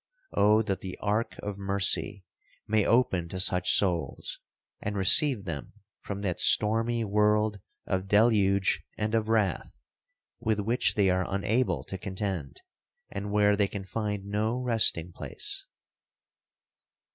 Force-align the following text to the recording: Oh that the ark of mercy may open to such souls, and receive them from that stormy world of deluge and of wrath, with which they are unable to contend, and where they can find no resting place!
Oh 0.33 0.63
that 0.63 0.81
the 0.81 0.97
ark 0.99 1.35
of 1.43 1.59
mercy 1.59 2.23
may 2.67 2.87
open 2.87 3.29
to 3.29 3.39
such 3.39 3.71
souls, 3.75 4.39
and 4.81 4.95
receive 4.97 5.45
them 5.45 5.73
from 5.99 6.21
that 6.23 6.39
stormy 6.39 7.03
world 7.03 7.59
of 7.85 8.07
deluge 8.07 8.81
and 8.97 9.13
of 9.13 9.29
wrath, 9.29 9.77
with 10.39 10.59
which 10.59 10.95
they 10.95 11.11
are 11.11 11.27
unable 11.31 11.83
to 11.83 11.99
contend, 11.99 12.61
and 13.11 13.29
where 13.31 13.55
they 13.55 13.67
can 13.67 13.85
find 13.85 14.25
no 14.25 14.59
resting 14.63 15.11
place! 15.11 15.67